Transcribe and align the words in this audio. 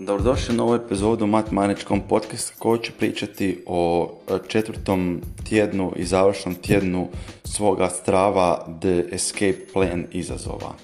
Dobrodošli 0.00 0.54
u 0.54 0.56
novu 0.56 0.74
epizodu 0.74 1.26
Mat 1.26 1.50
Maničkom 1.50 2.00
podcastu 2.08 2.52
koji 2.58 2.82
će 2.82 2.92
pričati 2.92 3.64
o 3.66 4.10
e, 4.28 4.38
četvrtom 4.48 5.20
tjednu 5.48 5.92
i 5.96 6.04
završnom 6.04 6.54
tjednu 6.54 7.08
svoga 7.44 7.88
strava 7.88 8.66
The 8.80 9.04
Escape 9.12 9.72
Plan 9.72 10.04
izazova. 10.12 10.74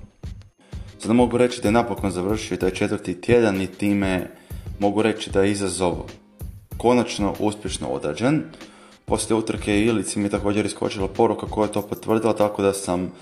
Sada 0.99 1.15
mogu 1.15 1.39
reći 1.39 1.63
da 1.63 1.69
je 1.69 1.73
napokon 1.73 2.11
završio 2.11 2.57
taj 2.57 2.71
četvrti 2.71 3.21
tjedan 3.21 3.63
i 3.63 3.67
time 3.67 4.31
mogu 4.79 5.03
reći 5.03 5.31
da 5.31 5.43
je 5.43 5.51
izazov 5.51 5.95
konačno 6.77 7.35
uspješno 7.39 7.89
odrađen. 7.89 8.43
Poslije 9.05 9.37
utrke 9.37 9.81
Ilici 9.81 10.19
mi 10.19 10.25
je 10.25 10.31
također 10.31 10.67
iskočila 10.67 11.09
poruka 11.09 11.47
koja 11.47 11.67
je 11.67 11.73
to 11.73 11.83
potvrdila, 11.83 12.33
tako 12.33 12.63
da 12.63 12.73
sam 12.73 13.13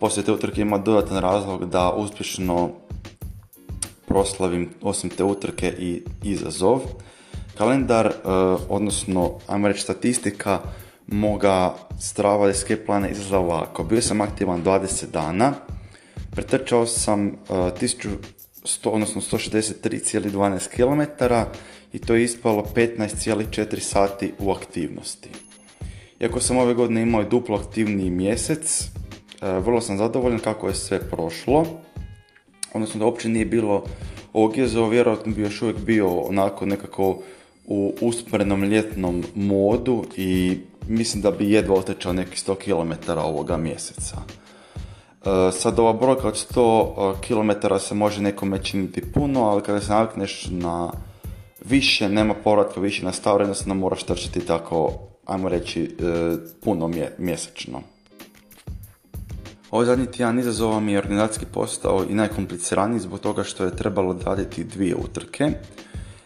poslije 0.00 0.24
te 0.24 0.32
utrke 0.32 0.60
imao 0.60 0.78
dodatan 0.78 1.18
razlog 1.18 1.64
da 1.64 1.92
uspješno 1.92 2.70
proslavim 4.12 4.68
osim 4.82 5.10
te 5.10 5.24
utrke 5.24 5.72
i 5.78 6.02
izazov. 6.22 6.80
Kalendar, 7.58 8.06
e, 8.06 8.12
odnosno, 8.68 9.38
ajmo 9.46 9.68
reći 9.68 9.80
statistika 9.80 10.60
moga 11.06 11.74
strava 12.00 12.50
escape 12.50 12.84
plana 12.84 13.08
izgleda 13.08 13.38
ovako. 13.38 13.84
Bio 13.84 14.02
sam 14.02 14.20
aktivan 14.20 14.64
20 14.64 15.10
dana, 15.12 15.52
pretrčao 16.30 16.86
sam 16.86 17.32
1100, 17.48 18.08
e, 18.84 18.88
odnosno 18.88 19.20
163,12 19.20 20.68
km 20.68 21.24
i 21.92 21.98
to 21.98 22.14
je 22.14 22.24
ispalo 22.24 22.64
15,4 22.74 23.80
sati 23.80 24.32
u 24.38 24.52
aktivnosti. 24.52 25.28
Iako 26.20 26.40
sam 26.40 26.56
ove 26.56 26.74
godine 26.74 27.02
imao 27.02 27.22
i 27.22 27.28
duplo 27.30 27.56
aktivniji 27.56 28.10
mjesec, 28.10 28.82
e, 28.82 28.88
vrlo 29.58 29.80
sam 29.80 29.98
zadovoljan 29.98 30.38
kako 30.38 30.68
je 30.68 30.74
sve 30.74 31.00
prošlo 31.10 31.66
odnosno 32.74 32.98
da 32.98 33.06
uopće 33.06 33.28
nije 33.28 33.44
bilo 33.44 33.84
ovog 34.32 34.56
jezova, 34.56 34.88
vjerojatno 34.88 35.32
bi 35.32 35.42
još 35.42 35.62
uvijek 35.62 35.78
bio 35.78 36.18
onako 36.18 36.66
nekako 36.66 37.18
u 37.66 37.94
usporenom 38.00 38.64
ljetnom 38.64 39.24
modu 39.34 40.04
i 40.16 40.58
mislim 40.88 41.22
da 41.22 41.30
bi 41.30 41.50
jedva 41.50 41.74
otrčao 41.74 42.12
nekih 42.12 42.38
100 42.46 42.54
km 42.54 43.10
ovoga 43.10 43.56
mjeseca. 43.56 44.16
E, 45.24 45.52
sad 45.52 45.78
ova 45.78 45.92
brojka 45.92 46.28
od 46.28 46.46
100 46.54 47.14
e, 47.14 47.26
km 47.26 47.78
se 47.78 47.94
može 47.94 48.22
nekome 48.22 48.64
činiti 48.64 49.12
puno, 49.12 49.44
ali 49.44 49.62
kada 49.62 49.80
se 49.80 49.92
navikneš 49.92 50.46
na 50.50 50.92
više, 51.64 52.08
nema 52.08 52.34
povratka 52.34 52.80
više 52.80 53.04
na 53.04 53.12
stav, 53.12 53.40
jednostavno 53.40 53.74
moraš 53.74 54.02
trčati 54.02 54.40
tako, 54.40 54.92
ajmo 55.26 55.48
reći, 55.48 55.82
e, 55.82 55.88
puno 56.64 56.90
mjesečno. 57.18 57.82
Ovaj 59.72 59.86
zadnji 59.86 60.06
tjedan 60.06 60.38
izazova 60.38 60.80
mi 60.80 60.92
je 60.92 60.98
organizacijski 60.98 61.46
postao 61.52 62.04
i 62.10 62.14
najkompliciraniji 62.14 63.00
zbog 63.00 63.20
toga 63.20 63.44
što 63.44 63.64
je 63.64 63.76
trebalo 63.76 64.10
odraditi 64.10 64.64
dvije 64.64 64.94
utrke. 64.94 65.50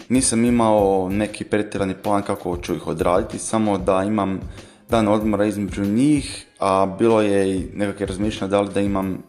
Nisam 0.09 0.45
imao 0.45 1.09
neki 1.09 1.45
pretjerani 1.45 1.95
plan 1.95 2.23
kako 2.23 2.57
ću 2.57 2.75
ih 2.75 2.87
odraditi, 2.87 3.39
samo 3.39 3.79
da 3.79 4.03
imam 4.03 4.41
dan 4.89 5.09
odmora 5.09 5.45
između 5.45 5.85
njih, 5.85 6.47
a 6.59 6.97
bilo 6.99 7.23
je 7.23 7.57
i 7.57 7.69
nekakve 7.75 8.07
razmišljanje 8.07 8.51
da 8.51 8.61
li 8.61 8.75
da 8.75 8.81
imam 8.81 9.23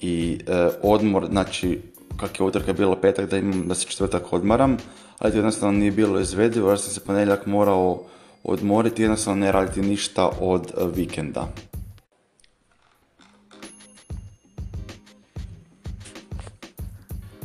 i 0.00 0.38
e, 0.46 0.68
odmor, 0.82 1.26
znači 1.26 1.80
kak 2.16 2.40
je 2.40 2.46
utrka 2.46 2.72
bilo 2.72 2.96
petak, 3.00 3.30
da 3.30 3.38
imam 3.38 3.68
da 3.68 3.74
se 3.74 3.86
četvrtak 3.86 4.32
odmaram, 4.32 4.76
ali 5.18 5.32
to 5.32 5.38
jednostavno 5.38 5.78
nije 5.78 5.92
bilo 5.92 6.20
izvedivo 6.20 6.68
jer 6.68 6.78
sam 6.78 6.92
se 6.92 7.00
ponedjeljak 7.00 7.46
morao 7.46 8.02
odmoriti, 8.44 9.02
jednostavno 9.02 9.40
ne 9.40 9.52
raditi 9.52 9.82
ništa 9.82 10.30
od 10.40 10.72
vikenda. 10.94 11.48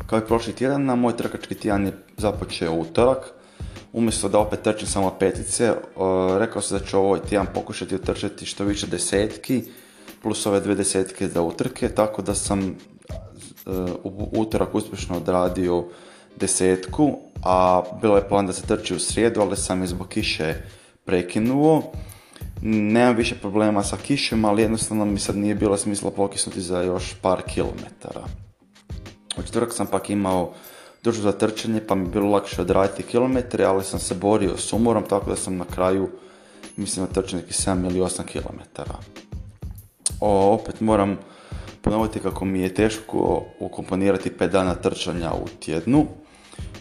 Kao 0.09 0.19
i 0.19 0.27
prošli 0.27 0.53
tjedan, 0.53 0.85
na 0.85 0.95
moj 0.95 1.17
trkački 1.17 1.55
tjedan 1.55 1.85
je 1.85 1.93
započeo 2.17 2.73
utorak. 2.73 3.33
Umjesto 3.93 4.29
da 4.29 4.39
opet 4.39 4.61
trčim 4.61 4.87
samo 4.87 5.15
petice, 5.19 5.73
rekao 6.39 6.61
sam 6.61 6.77
da 6.77 6.85
ću 6.85 6.97
ovaj 6.97 7.19
tjedan 7.19 7.47
pokušati 7.53 7.95
utrčati 7.95 8.45
što 8.45 8.63
više 8.63 8.87
desetki, 8.87 9.63
plus 10.21 10.45
ove 10.45 10.59
dve 10.59 10.75
desetke 10.75 11.27
za 11.27 11.41
utrke, 11.41 11.89
tako 11.89 12.21
da 12.21 12.35
sam 12.35 12.59
e, 12.59 12.71
u 14.03 14.29
utorak 14.31 14.75
uspješno 14.75 15.17
odradio 15.17 15.85
desetku, 16.35 17.17
a 17.43 17.81
bilo 18.01 18.15
je 18.15 18.29
plan 18.29 18.47
da 18.47 18.53
se 18.53 18.67
trči 18.67 18.95
u 18.95 18.99
srijedu, 18.99 19.41
ali 19.41 19.57
sam 19.57 19.81
je 19.81 19.87
zbog 19.87 20.07
kiše 20.07 20.53
prekinuo. 21.05 21.91
Nemam 22.61 23.15
više 23.15 23.35
problema 23.35 23.83
sa 23.83 23.97
kišom, 23.97 24.45
ali 24.45 24.61
jednostavno 24.61 25.05
mi 25.05 25.19
sad 25.19 25.35
nije 25.35 25.55
bilo 25.55 25.77
smisla 25.77 26.11
pokisnuti 26.11 26.61
za 26.61 26.81
još 26.81 27.15
par 27.21 27.41
kilometara. 27.41 28.48
U 29.39 29.43
četvrtak 29.43 29.73
sam 29.73 29.87
pak 29.87 30.09
imao 30.09 30.53
dužu 31.03 31.21
za 31.21 31.31
trčanje 31.31 31.81
pa 31.87 31.95
mi 31.95 32.05
je 32.05 32.11
bilo 32.11 32.29
lakše 32.29 32.61
odraditi 32.61 33.03
kilometre, 33.03 33.65
ali 33.65 33.83
sam 33.83 33.99
se 33.99 34.15
borio 34.15 34.57
s 34.57 34.73
umorom 34.73 35.03
tako 35.09 35.29
da 35.29 35.35
sam 35.35 35.57
na 35.57 35.65
kraju 35.65 36.09
mislim 36.75 37.05
da 37.05 37.21
trčao 37.21 37.39
neki 37.39 37.53
7 37.53 37.89
ili 37.89 37.99
8 37.99 38.23
km. 38.23 38.81
O, 40.19 40.53
opet 40.53 40.81
moram 40.81 41.17
ponoviti 41.81 42.19
kako 42.19 42.45
mi 42.45 42.59
je 42.59 42.73
teško 42.73 43.43
ukomponirati 43.59 44.31
5 44.39 44.47
dana 44.47 44.75
trčanja 44.75 45.31
u 45.33 45.47
tjednu. 45.59 46.05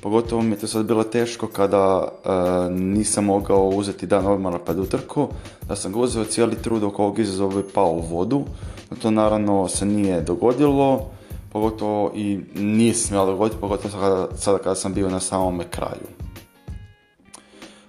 Pogotovo 0.03 0.43
mi 0.43 0.51
je 0.51 0.59
to 0.59 0.67
sad 0.67 0.87
bilo 0.87 1.05
teško 1.05 1.47
kada 1.47 2.09
e, 2.09 2.31
nisam 2.71 3.25
mogao 3.25 3.69
uzeti 3.69 4.07
dan 4.07 4.27
odmora 4.27 4.59
pred 4.59 4.79
utrku, 4.79 5.29
da 5.69 5.77
sam 5.77 5.93
ga 5.93 5.99
uzeo 5.99 6.25
cijeli 6.25 6.57
trud 6.57 6.85
oko 6.85 7.03
ovog 7.03 7.19
izazova 7.19 7.61
i 7.61 7.73
pao 7.75 7.91
u 7.91 8.01
vodu. 8.01 8.45
No 8.91 8.97
to 9.03 9.11
naravno 9.11 9.69
se 9.69 9.87
nije 9.87 10.21
dogodilo 10.21 11.11
pogotovo 11.59 12.13
i 12.15 12.41
nije 12.55 12.95
se 12.95 13.07
smjela 13.07 13.27
dogoditi, 13.27 13.61
pogotovo 13.61 13.91
sada, 13.91 14.29
sada 14.37 14.59
kada 14.59 14.75
sam 14.75 14.95
bio 14.95 15.11
na 15.11 15.21
samome 15.21 15.65
kraju. 15.71 16.07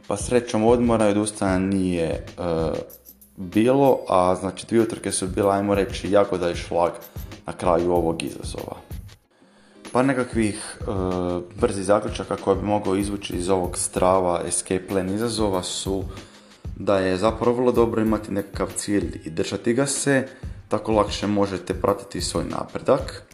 Pa 0.07 0.17
srećom 0.17 0.65
odmora 0.65 1.07
i 1.07 1.11
odustajanja 1.11 1.59
nije 1.59 2.05
e, 2.05 2.23
bilo, 3.35 3.99
a 4.07 4.35
znači 4.35 4.65
dvije 4.67 4.83
utrke 4.83 5.11
su 5.11 5.27
bile, 5.27 5.55
ajmo 5.55 5.75
reći, 5.75 6.11
jako 6.11 6.37
da 6.37 6.47
je 6.47 6.55
šlag 6.55 6.91
na 7.45 7.53
kraju 7.53 7.91
ovog 7.91 8.23
izazova. 8.23 8.75
Par 9.91 10.05
nekakvih 10.05 10.77
e, 10.81 10.85
brzih 11.61 11.85
zaključaka 11.85 12.35
koje 12.35 12.55
bi 12.55 12.65
mogao 12.65 12.95
izvući 12.95 13.35
iz 13.35 13.49
ovog 13.49 13.77
strava 13.77 14.41
escape 14.47 14.87
plan 14.87 15.09
izazova 15.09 15.63
su 15.63 16.03
da 16.75 16.99
je 16.99 17.17
zapravo 17.17 17.55
vrlo 17.55 17.71
dobro 17.71 18.01
imati 18.01 18.31
nekakav 18.31 18.67
cilj 18.75 19.21
i 19.25 19.29
držati 19.29 19.73
ga 19.73 19.85
se, 19.85 20.27
tako 20.67 20.91
lakše 20.91 21.27
možete 21.27 21.73
pratiti 21.73 22.21
svoj 22.21 22.43
napredak. 22.45 23.28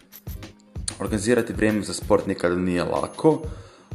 Organizirati 1.00 1.54
vrijeme 1.54 1.82
za 1.82 1.94
sport 1.94 2.28
nikada 2.28 2.56
nije 2.56 2.84
lako, 2.84 3.42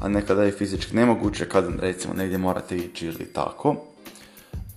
a 0.00 0.09
nekada 0.09 0.44
je 0.44 0.53
fizički 0.53 0.97
nemoguće 0.97 1.49
kad 1.49 1.81
recimo 1.81 2.15
negdje 2.15 2.38
morate 2.38 2.77
ići 2.77 3.06
ili 3.06 3.33
tako. 3.33 3.77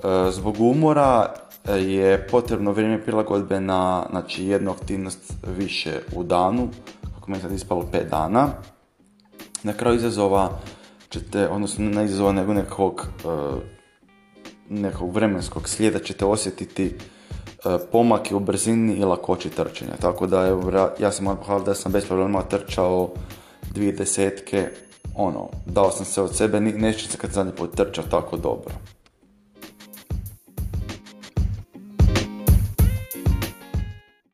E, 0.03 0.31
zbog 0.31 0.59
umora 0.59 1.33
e, 1.65 1.73
je 1.73 2.27
potrebno 2.27 2.71
vrijeme 2.71 3.03
prilagodbe 3.03 3.59
na 3.59 4.05
znači, 4.09 4.45
jednu 4.45 4.71
aktivnost 4.71 5.33
više 5.57 5.99
u 6.15 6.23
danu, 6.23 6.69
kako 7.15 7.31
mi 7.31 7.37
je 7.37 7.41
sad 7.41 7.51
ispalo 7.51 7.89
5 7.93 8.09
dana. 8.09 8.49
Na 9.63 9.73
kraju 9.73 9.95
izazova 9.95 10.59
ćete, 11.09 11.47
odnosno 11.47 11.89
ne 11.89 12.05
izazova 12.05 12.31
nego 12.31 12.53
nekog, 12.53 13.07
e, 13.25 13.27
nekog 14.69 15.13
vremenskog 15.13 15.69
slijeda 15.69 15.99
ćete 15.99 16.25
osjetiti 16.25 16.95
E, 17.65 17.77
pomake 17.91 18.35
u 18.35 18.39
brzini 18.39 18.93
i 18.93 19.03
lakoći 19.03 19.49
trčanja. 19.49 19.95
Tako 20.01 20.27
da 20.27 20.47
evo, 20.47 20.89
ja 20.99 21.11
sam 21.11 21.25
moram 21.25 21.63
da 21.63 21.73
sam 21.73 21.91
bez 21.91 22.05
problema 22.05 22.41
trčao 22.41 23.09
dvije 23.73 23.91
desetke, 23.91 24.69
ono, 25.15 25.49
dao 25.65 25.91
sam 25.91 26.05
se 26.05 26.21
od 26.21 26.35
sebe, 26.35 26.59
neće 26.59 27.07
se 27.07 27.17
kad 27.17 27.31
zadnji 27.31 27.51
put 27.51 27.75
trčao 27.75 28.03
tako 28.11 28.37
dobro. 28.37 28.73